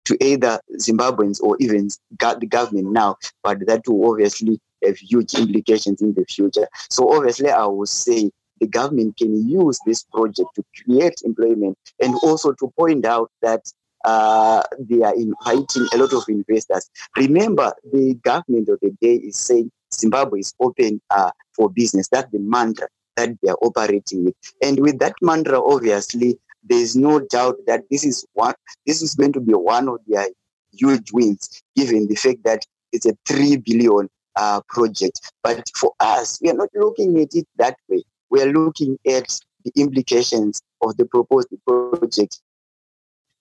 [0.04, 1.88] to either Zimbabweans or even
[2.18, 6.68] the government now, but that will obviously have huge implications in the future.
[6.90, 12.14] So obviously, I would say the government can use this project to create employment and
[12.22, 13.70] also to point out that
[14.04, 16.88] uh, they are inviting a lot of investors.
[17.16, 22.08] Remember, the government of the day is saying Zimbabwe is open uh, for business.
[22.08, 24.34] That's the mantra that they are operating with.
[24.62, 28.54] And with that mantra, obviously, there's no doubt that this is one
[28.86, 30.26] this is going to be one of their
[30.72, 35.20] huge wins, given the fact that it's a three billion uh, project.
[35.42, 38.02] But for us, we are not looking at it that way.
[38.30, 42.40] We are looking at the implications of the proposed project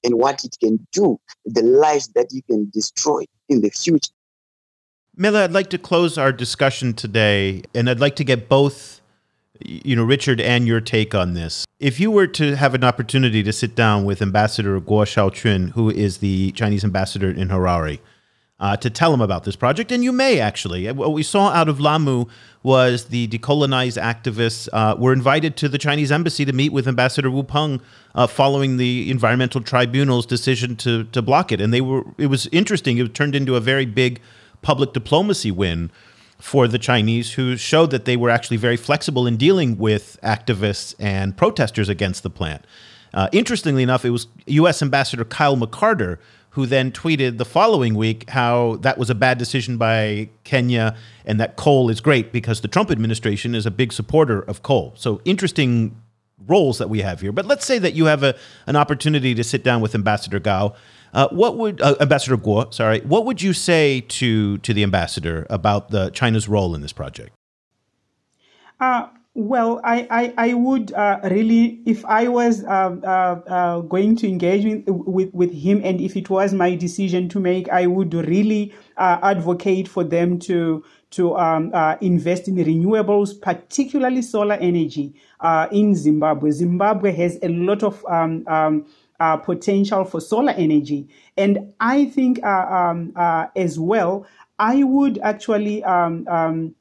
[0.03, 4.11] and what it can do, the lives that it can destroy in the future.
[5.19, 9.01] Mela, I'd like to close our discussion today, and I'd like to get both,
[9.65, 11.65] you know, Richard and your take on this.
[11.79, 15.89] If you were to have an opportunity to sit down with Ambassador Guo Shaochun, who
[15.89, 17.97] is the Chinese ambassador in Harare,
[18.59, 20.91] uh, to tell him about this project, and you may actually.
[20.91, 22.25] What we saw out of Lamu
[22.61, 27.31] was the decolonized activists uh, were invited to the Chinese embassy to meet with Ambassador
[27.31, 27.81] Wu Peng
[28.13, 32.03] uh, following the environmental tribunal's decision to to block it, and they were.
[32.19, 32.99] It was interesting.
[32.99, 34.21] It turned into a very big
[34.61, 35.91] public diplomacy win
[36.39, 40.93] for the Chinese, who showed that they were actually very flexible in dealing with activists
[40.99, 42.65] and protesters against the plant.
[43.13, 44.81] Uh, interestingly enough, it was U.S.
[44.81, 46.19] Ambassador Kyle McCarter
[46.57, 51.39] who then tweeted the following week how that was a bad decision by Kenya and
[51.39, 54.91] that coal is great because the Trump administration is a big supporter of coal.
[54.97, 56.01] So interesting
[56.47, 57.31] roles that we have here.
[57.31, 60.73] But let's say that you have a, an opportunity to sit down with Ambassador Gao.
[61.17, 62.71] Uh, what would uh, Ambassador Guo?
[62.71, 66.93] Sorry, what would you say to to the ambassador about the China's role in this
[66.93, 67.31] project?
[68.79, 72.67] Uh, well, I, I, I would uh, really, if I was uh,
[73.03, 77.39] uh, uh, going to engage with, with, him and if it was my decision to
[77.39, 84.21] make, I would really uh, advocate for them to to um, invest in renewables, particularly
[84.21, 85.15] solar energy
[85.71, 86.51] in Zimbabwe.
[86.51, 88.85] Zimbabwe has a lot of um, um,
[89.19, 91.07] potential for solar energy.
[91.37, 93.13] And I think um,
[93.55, 94.25] as well,
[94.59, 96.75] I would actually um, um,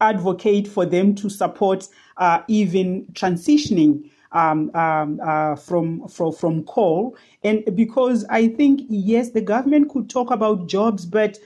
[0.00, 7.16] advocate for them to support uh, even transitioning um, um, uh, from, from from coal.
[7.42, 11.38] And because I think yes, the government could talk about jobs, but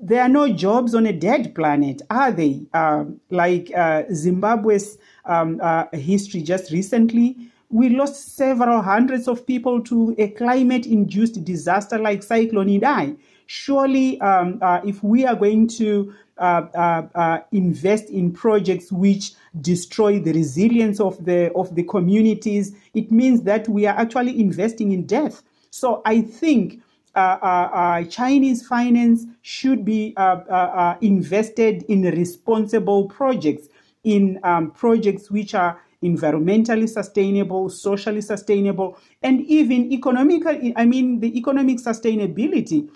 [0.00, 2.66] there are no jobs on a dead planet, are they?
[2.74, 7.36] Uh, like uh, Zimbabwe's um, uh, history just recently,
[7.74, 13.16] we lost several hundreds of people to a climate-induced disaster like Cyclone Idai.
[13.46, 19.32] Surely, um, uh, if we are going to uh, uh, uh, invest in projects which
[19.60, 24.92] destroy the resilience of the of the communities, it means that we are actually investing
[24.92, 25.42] in death.
[25.70, 26.80] So I think
[27.16, 33.68] uh, uh, Chinese finance should be uh, invested in responsible projects,
[34.04, 41.36] in um, projects which are environmentally sustainable, socially sustainable, and even economically, I mean, the
[41.36, 42.88] economic sustainability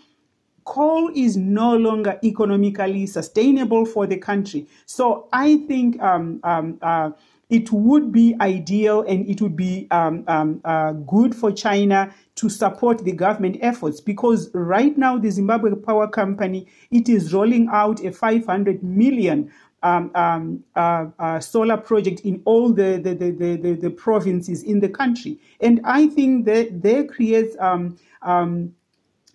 [0.68, 4.66] coal is no longer economically sustainable for the country.
[4.84, 7.10] So I think um, um, uh,
[7.48, 12.50] it would be ideal and it would be um, um, uh, good for China to
[12.50, 18.04] support the government efforts because right now the Zimbabwe Power Company it is rolling out
[18.04, 19.50] a 500 million
[19.82, 24.80] um, um, uh, uh, solar project in all the the, the, the, the, provinces in
[24.80, 25.38] the country.
[25.60, 28.74] And I think that they create um, um,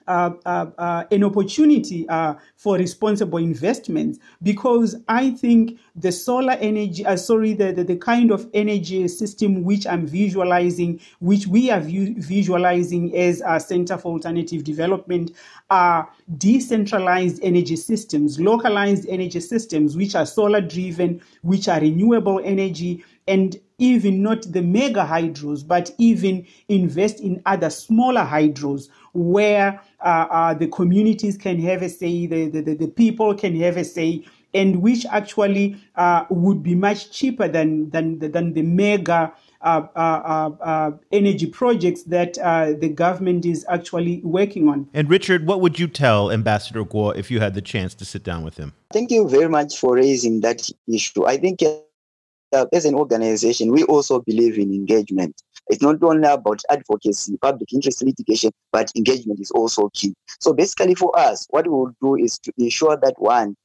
[0.08, 7.72] an opportunity uh, for responsible investments because I think the solar energy, uh, sorry, the,
[7.72, 13.42] the, the, kind of energy system which I'm visualizing, which we are view, visualizing as
[13.46, 15.32] a Center for Alternative Development,
[15.70, 23.04] are decentralized energy systems, localized energy systems, which are solar driven, which are renewable energy,
[23.28, 30.28] and even not the mega hydros, but even invest in other smaller hydros where uh,
[30.30, 34.24] uh, the communities can have a say, the, the, the people can have a say,
[34.54, 40.52] and which actually uh, would be much cheaper than, than, than the mega uh, uh,
[40.62, 44.88] uh, energy projects that the government is actually working on.
[44.94, 48.24] And Richard, what would you tell Ambassador Guo if you had the chance to sit
[48.24, 48.74] down with him?
[48.92, 51.26] Thank you very much for raising that issue.
[51.26, 51.62] I think
[52.54, 55.42] uh, as an organization, we also believe in engagement.
[55.68, 60.14] It's not only about advocacy, public interest litigation, but engagement is also key.
[60.40, 63.56] So basically, for us, what we will do is to ensure that one,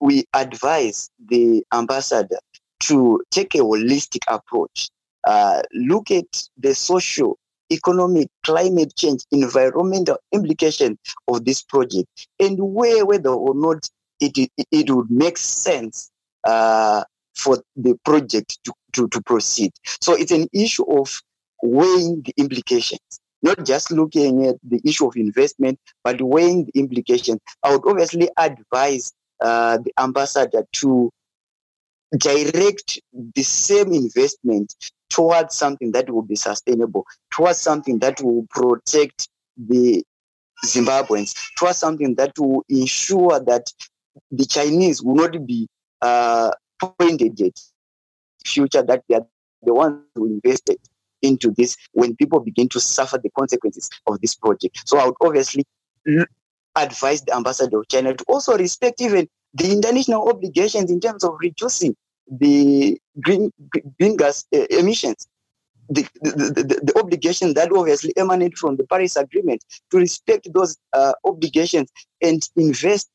[0.00, 2.38] we advise the ambassador
[2.80, 4.88] to take a holistic approach,
[5.26, 7.38] uh, look at the social,
[7.72, 12.06] economic, climate change, environmental implication of this project,
[12.38, 13.88] and where, whether or not
[14.20, 16.10] it, it, it would make sense
[16.44, 17.02] uh,
[17.36, 19.72] for the project to, to, to proceed.
[20.00, 21.20] So it's an issue of
[21.62, 23.00] weighing the implications,
[23.42, 27.40] not just looking at the issue of investment, but weighing the implications.
[27.62, 31.10] I would obviously advise uh, the ambassador to
[32.16, 33.00] direct
[33.34, 34.74] the same investment
[35.10, 40.02] towards something that will be sustainable, towards something that will protect the
[40.64, 43.66] Zimbabweans, towards something that will ensure that
[44.30, 45.68] the Chinese will not be
[46.00, 47.60] uh, pointed at
[48.44, 49.26] future that they are
[49.62, 50.78] the ones who invested
[51.22, 54.82] into this when people begin to suffer the consequences of this project.
[54.84, 55.64] So I would obviously
[56.76, 61.36] advise the ambassador of China to also respect even the international obligations in terms of
[61.40, 61.96] reducing
[62.30, 63.52] the green,
[63.98, 65.26] green gas uh, emissions.
[65.88, 70.76] The, the, the, the, obligation that obviously emanate from the Paris Agreement to respect those
[70.92, 71.88] uh, obligations
[72.20, 73.08] and invest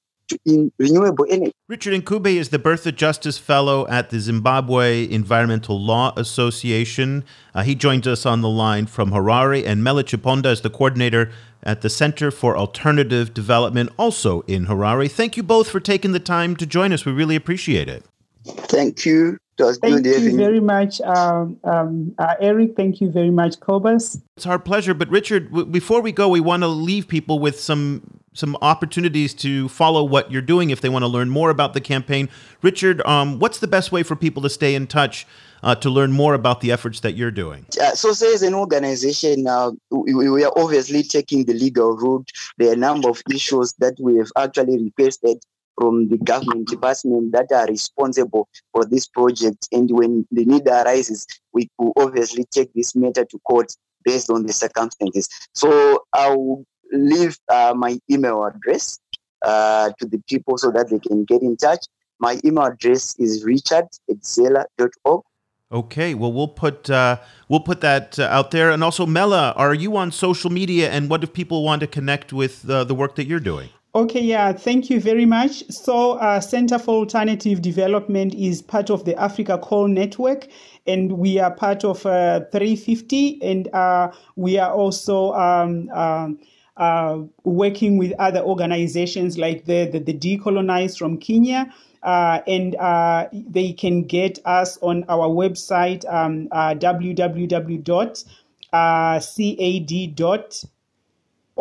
[0.45, 1.53] in renewable energy.
[1.67, 7.23] Richard Ncube is the Bertha Justice Fellow at the Zimbabwe Environmental Law Association.
[7.53, 11.31] Uh, he joins us on the line from Harare, and Mela Chiponda is the coordinator
[11.63, 15.09] at the Center for Alternative Development, also in Harare.
[15.09, 17.05] Thank you both for taking the time to join us.
[17.05, 18.03] We really appreciate it.
[18.45, 19.37] Thank you.
[19.57, 22.75] Thank you very much, um, um, uh, Eric.
[22.75, 24.19] Thank you very much, Cobus.
[24.35, 24.95] It's our pleasure.
[24.95, 29.33] But Richard, w- before we go, we want to leave people with some some opportunities
[29.33, 32.29] to follow what you're doing if they want to learn more about the campaign.
[32.61, 35.27] Richard, um, what's the best way for people to stay in touch
[35.63, 37.65] uh, to learn more about the efforts that you're doing?
[37.81, 42.29] Uh, so, say as an organization, uh, we, we, are obviously taking the legal route.
[42.57, 45.43] There are a number of issues that we have actually requested
[45.79, 49.67] from the government department that are responsible for this project.
[49.71, 53.73] And when the need arises, we will obviously take this matter to court
[54.03, 55.29] based on the circumstances.
[55.53, 58.99] So I will leave uh, my email address
[59.41, 61.85] uh, to the people so that they can get in touch.
[62.19, 65.23] My email address is richard at zela.org.
[65.71, 67.17] Okay, well we'll put uh,
[67.47, 70.91] we'll put that uh, out there, and also Mela, are you on social media?
[70.91, 73.69] And what if people want to connect with uh, the work that you're doing?
[73.93, 75.69] Okay, yeah, thank you very much.
[75.69, 80.47] So, uh, Center for Alternative Development is part of the Africa Coal Network,
[80.87, 86.39] and we are part of uh, 350, and uh, we are also um, um,
[86.77, 91.73] uh, working with other organizations like the, the, the deCOALonize from Kenya.
[92.03, 97.83] Uh, and uh, they can get us on our website, um, www.cad.org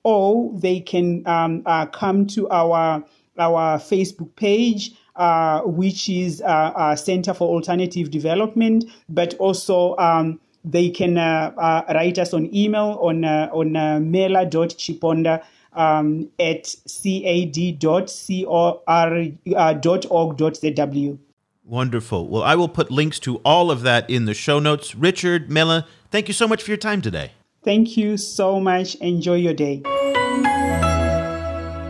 [0.03, 3.03] or they can um, uh, come to our
[3.37, 10.39] our Facebook page, uh, which is uh, uh Center for Alternative Development, but also um,
[10.63, 15.43] they can uh, uh, write us on email on on uh, mela.chiponda
[15.73, 17.57] um, at cad.org.zw.
[21.63, 22.27] Wonderful.
[22.27, 24.95] Well, I will put links to all of that in the show notes.
[24.95, 27.33] Richard, Mela, thank you so much for your time today.
[27.63, 28.95] Thank you so much.
[28.95, 29.83] Enjoy your day.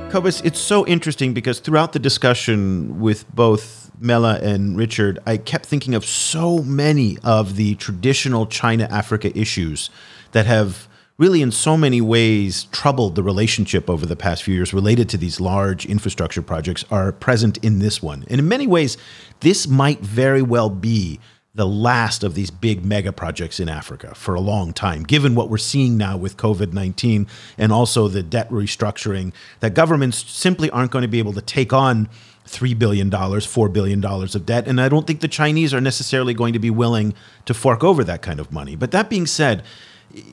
[0.10, 5.68] Cobus, it's so interesting because throughout the discussion with both Mela and Richard, I kept
[5.68, 9.92] thinking of so many of the traditional China Africa issues
[10.32, 10.88] that have
[11.20, 15.18] really in so many ways troubled the relationship over the past few years related to
[15.18, 18.26] these large infrastructure projects are present in this one.
[18.32, 18.98] And in many ways,
[19.42, 21.20] this might very well be
[21.60, 25.50] the last of these big mega projects in Africa for a long time, given what
[25.50, 30.90] we're seeing now with COVID 19 and also the debt restructuring, that governments simply aren't
[30.90, 32.08] going to be able to take on
[32.48, 34.70] $3 billion, $4 billion of debt.
[34.70, 38.06] And I don't think the Chinese are necessarily going to be willing to fork over
[38.06, 38.78] that kind of money.
[38.78, 39.62] But that being said,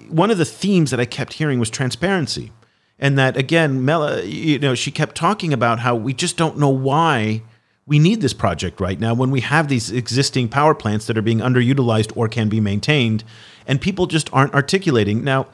[0.09, 2.53] one of the themes that I kept hearing was transparency.
[3.01, 6.71] And that again, Mela, you know, she kept talking about how we just don't know
[6.71, 7.43] why
[7.87, 11.23] we need this project right now when we have these existing power plants that are
[11.23, 13.23] being underutilized or can be maintained,
[13.67, 15.23] and people just aren't articulating.
[15.23, 15.47] Now,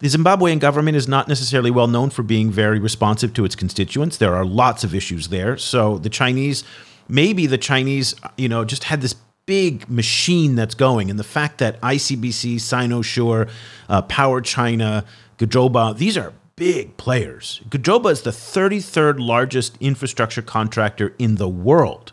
[0.00, 4.16] the Zimbabwean government is not necessarily well known for being very responsive to its constituents.
[4.16, 5.56] There are lots of issues there.
[5.56, 6.64] So the Chinese,
[7.08, 9.14] maybe the Chinese, you know, just had this
[9.44, 11.10] big machine that's going.
[11.10, 13.50] And the fact that ICBC, Sinosure,
[13.88, 15.04] uh, Power China,
[15.38, 17.62] Gezhouba, these are big players.
[17.70, 22.12] Gezhouba is the 33rd largest infrastructure contractor in the world.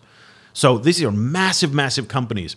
[0.54, 2.56] So these are massive, massive companies.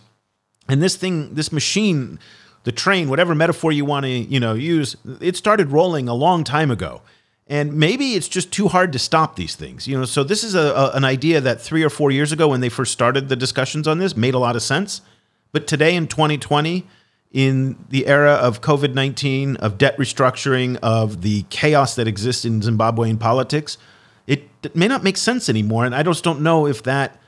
[0.69, 2.17] And this thing, this machine,
[2.63, 6.45] the train, whatever metaphor you want to, you know, use, it started rolling a long
[6.45, 7.01] time ago
[7.47, 10.55] and maybe it's just too hard to stop these things you know so this is
[10.55, 13.35] a, a, an idea that three or four years ago when they first started the
[13.35, 15.01] discussions on this made a lot of sense
[15.51, 16.87] but today in 2020
[17.31, 23.19] in the era of covid-19 of debt restructuring of the chaos that exists in zimbabwean
[23.19, 23.77] politics
[24.27, 27.21] it, it may not make sense anymore and i just don't know if that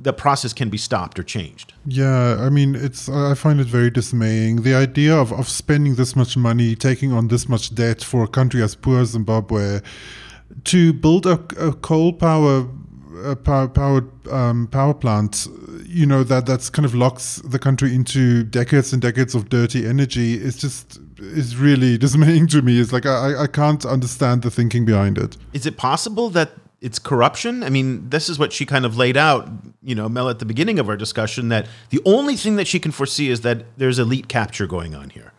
[0.00, 1.74] the process can be stopped or changed.
[1.84, 4.62] Yeah, I mean, it's I find it very dismaying.
[4.62, 8.28] The idea of, of spending this much money, taking on this much debt for a
[8.28, 9.80] country as poor as Zimbabwe,
[10.64, 12.68] to build a, a coal power
[13.24, 15.46] uh, power power, um, power plant,
[15.84, 19.86] you know that that's kind of locks the country into decades and decades of dirty
[19.86, 22.80] energy It's just is really dismaying to me.
[22.80, 25.36] It's like I I can't understand the thinking behind it.
[25.52, 26.50] Is it possible that
[26.80, 27.62] it's corruption?
[27.62, 29.48] I mean, this is what she kind of laid out,
[29.82, 32.78] you know, Mel, at the beginning of our discussion that the only thing that she
[32.78, 35.32] can foresee is that there's elite capture going on here.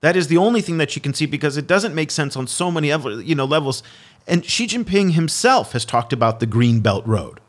[0.00, 2.46] That is the only thing that she can see because it doesn't make sense on
[2.46, 3.82] so many you know levels.
[4.28, 7.40] And Xi Jinping himself has talked about the Green Belt Road,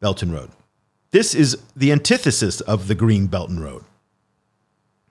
[0.00, 0.50] Belt and Road.
[1.12, 3.84] This is the antithesis of the Green Belt and Road.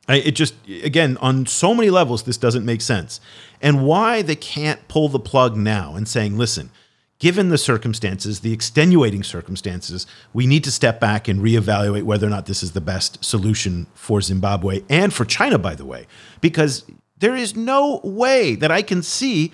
[0.08, 0.54] It just
[0.84, 3.20] again on so many levels this doesn't make sense.
[3.62, 6.70] And why they can't pull the plug now and saying, "Listen,
[7.18, 12.30] given the circumstances, the extenuating circumstances, we need to step back and reevaluate whether or
[12.30, 16.06] not this is the best solution for Zimbabwe and for China, by the way,
[16.40, 16.84] because
[17.18, 19.52] there is no way that I can see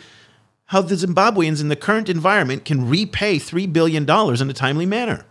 [0.71, 5.25] how the Zimbabweans in the current environment can repay $3 billion in a timely manner.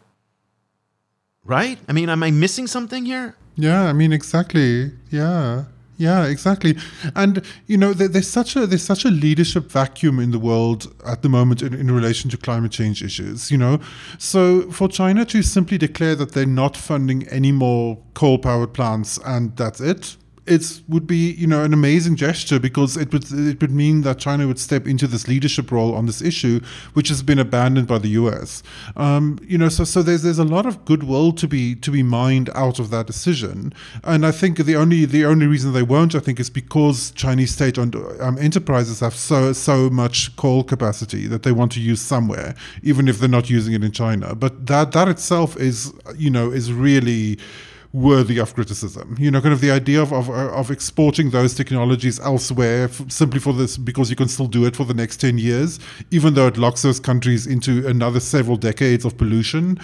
[1.46, 1.78] Right?
[1.88, 3.36] I mean, am I missing something here?
[3.56, 4.92] Yeah, I mean, exactly.
[5.10, 5.64] Yeah.
[5.96, 6.76] Yeah, exactly.
[7.14, 10.94] And you know, there, there's such a there's such a leadership vacuum in the world
[11.06, 13.50] at the moment in, in relation to climate change issues.
[13.50, 13.80] You know,
[14.18, 19.18] so for China to simply declare that they're not funding any more coal powered plants
[19.26, 20.16] and that's it,
[20.46, 24.18] it would be you know an amazing gesture because it would it would mean that
[24.18, 26.60] China would step into this leadership role on this issue,
[26.94, 28.62] which has been abandoned by the U.S.
[28.96, 32.02] Um, you know, so so there's there's a lot of goodwill to be to be
[32.02, 33.72] mined out of that decision,
[34.04, 37.52] and I think the only the only reason they won't, I think, is because Chinese
[37.52, 42.54] state-owned um, enterprises have so so much coal capacity that they want to use somewhere,
[42.82, 44.34] even if they're not using it in China.
[44.34, 47.38] But that that itself is you know is really
[47.92, 49.16] worthy of criticism.
[49.18, 53.40] You know, kind of the idea of, of, of exporting those technologies elsewhere f- simply
[53.40, 55.80] for this because you can still do it for the next 10 years,
[56.10, 59.78] even though it locks those countries into another several decades of pollution,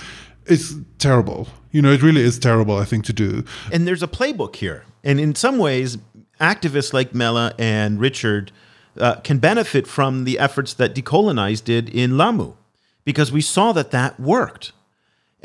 [0.46, 1.48] is terrible.
[1.72, 3.44] You know, it really is terrible, I think, to do.
[3.72, 4.84] And there's a playbook here.
[5.02, 5.98] And in some ways,
[6.40, 8.52] activists like Mela and Richard
[8.98, 12.54] uh, can benefit from the efforts that deCOALonize did in Lamu
[13.04, 14.72] because we saw that that worked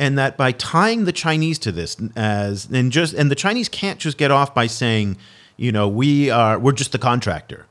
[0.01, 3.99] and that by tying the Chinese to this as and just and the Chinese can't
[3.99, 5.15] just get off by saying,
[5.57, 7.67] you know, we are we're just the contractor.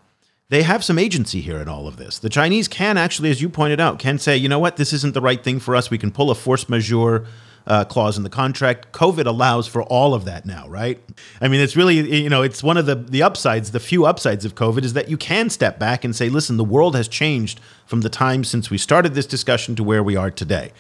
[0.49, 2.21] They have some agency here in all of this.
[2.21, 5.15] The Chinese can actually, as you pointed out, can say, you know what, this isn't
[5.15, 5.91] the right thing for us.
[5.91, 7.27] We can pull a force majeure
[7.67, 8.93] uh, clause in the contract.
[8.93, 11.01] COVID allows for all of that now, right?
[11.41, 14.45] I mean, it's really, you know, it's one of the the upsides, the few upsides
[14.45, 17.61] of COVID is that you can step back and say, listen, the world has changed
[17.87, 20.71] from the time since we started this discussion to where we are today.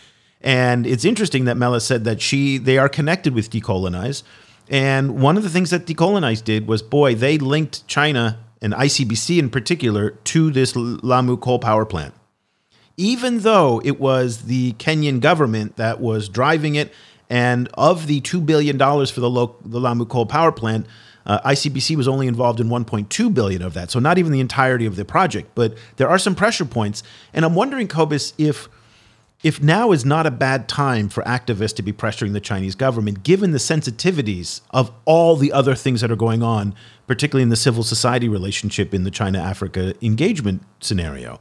[0.40, 4.22] And it's interesting that Mela said that she they are connected with deCOALonize.
[4.68, 9.38] And one of the things that deCOALonize did was, boy, they linked China and ICBC
[9.38, 12.14] in particular to this Lamu coal power plant.
[12.96, 16.92] Even though it was the Kenyan government that was driving it,
[17.30, 20.86] and of the $2 billion for the, lo- the Lamu coal power plant,
[21.24, 24.84] uh, ICBC was only involved in 1.2 billion of that, so not even the entirety
[24.84, 25.52] of the project.
[25.54, 28.68] But there are some pressure points, and I'm wondering, Cobus, if
[29.42, 33.22] if now is not a bad time for activists to be pressuring the Chinese government,
[33.22, 36.74] given the sensitivities of all the other things that are going on,
[37.06, 41.40] particularly in the civil society relationship in the China Africa engagement scenario.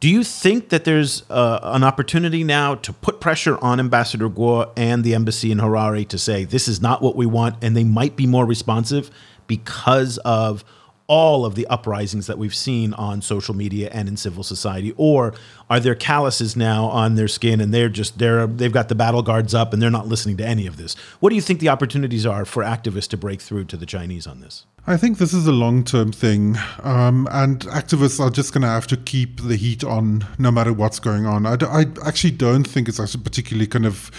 [0.00, 4.70] Do you think that there's uh, an opportunity now to put pressure on Ambassador Guo
[4.76, 7.84] and the embassy in Harare to say this is not what we want, and they
[7.84, 9.10] might be more responsive
[9.46, 10.64] because of
[11.06, 15.34] all of the uprisings that we've seen on social media and in civil society or
[15.70, 19.22] are there calluses now on their skin and they're just they're they've got the battle
[19.22, 21.68] guards up and they're not listening to any of this what do you think the
[21.68, 25.32] opportunities are for activists to break through to the chinese on this I think this
[25.32, 29.40] is a long term thing, um, and activists are just going to have to keep
[29.40, 31.46] the heat on no matter what's going on.
[31.46, 34.10] I, I actually don't think it's actually particularly kind of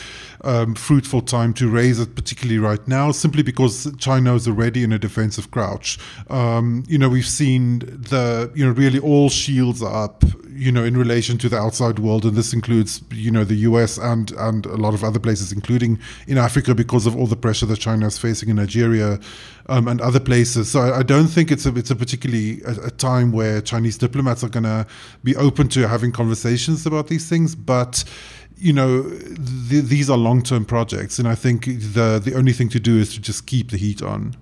[0.46, 4.92] um, fruitful time to raise it, particularly right now, simply because China is already in
[4.92, 6.00] a defensive crouch.
[6.30, 10.84] Um, you know, we've seen the, you know, really all shields are up, you know,
[10.84, 14.66] in relation to the outside world, and this includes, you know, the US and, and
[14.66, 18.08] a lot of other places, including in Africa, because of all the pressure that China
[18.08, 19.20] is facing in Nigeria
[19.68, 20.72] um, and other places.
[20.72, 23.98] So I, I, don't think it's a, it's a particularly a, a time where Chinese
[23.98, 24.86] diplomats are going to
[25.24, 28.04] be open to having conversations about these things, but
[28.58, 29.04] you know,
[29.70, 32.98] th- these are long term projects, and I think the the only thing to do
[32.98, 34.36] is to just keep the heat on.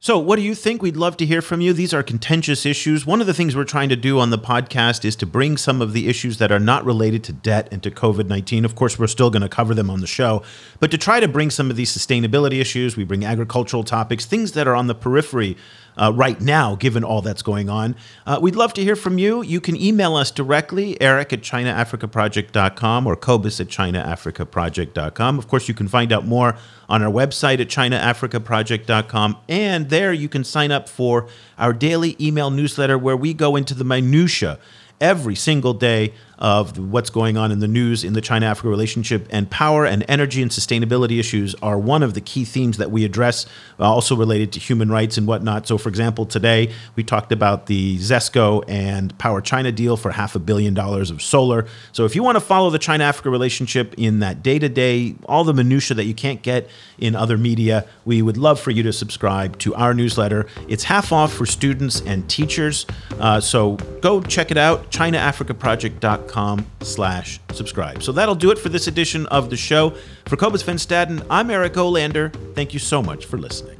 [0.00, 0.80] So, what do you think?
[0.80, 1.72] We'd love to hear from you.
[1.72, 3.04] These are contentious issues.
[3.04, 5.82] One of the things we're trying to do on the podcast is to bring some
[5.82, 8.64] of the issues that are not related to debt and to COVID 19.
[8.64, 10.44] Of course, we're still going to cover them on the show,
[10.78, 14.52] but to try to bring some of these sustainability issues, we bring agricultural topics, things
[14.52, 15.56] that are on the periphery
[15.98, 17.96] uh, right now, given all that's going on.
[18.26, 19.42] Uh, we'd love to hear from you.
[19.42, 25.38] You can email us directly, eric at chinaafricaproject.com or cobus at chinaafricaproject.com.
[25.38, 26.56] Of course, you can find out more
[26.88, 29.36] on our website at chinaafricaproject.com.
[29.48, 31.28] And there you can sign up for
[31.58, 34.58] our daily email newsletter where we go into the minutiae
[35.00, 39.26] every single day of what's going on in the news in the China Africa relationship.
[39.30, 43.04] And power and energy and sustainability issues are one of the key themes that we
[43.04, 43.46] address,
[43.78, 45.66] uh, also related to human rights and whatnot.
[45.66, 50.36] So, for example, today we talked about the ZESCO and Power China deal for half
[50.36, 51.66] a billion dollars of solar.
[51.92, 55.16] So, if you want to follow the China Africa relationship in that day to day,
[55.26, 56.68] all the minutiae that you can't get
[56.98, 60.46] in other media, we would love for you to subscribe to our newsletter.
[60.68, 62.86] It's half off for students and teachers.
[63.18, 68.02] Uh, so, go check it out, chinaafricaproject.com com slash subscribe.
[68.02, 69.94] So that'll do it for this edition of the show.
[70.26, 72.32] For Cobus Van Staden, I'm Eric Olander.
[72.54, 73.78] Thank you so much for listening.